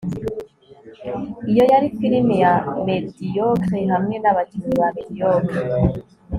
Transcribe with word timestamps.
Iyo 1.49 1.63
yari 1.71 1.87
firime 1.97 2.35
ya 2.43 2.53
mediocre 2.87 3.79
hamwe 3.93 4.15
nabakinnyi 4.19 4.73
ba 4.81 4.89
mediocre 4.97 5.59